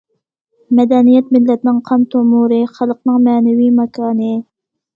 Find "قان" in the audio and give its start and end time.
1.91-2.07